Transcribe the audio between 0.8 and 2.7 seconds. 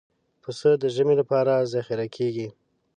د ژمي لپاره ذخیره کېږي.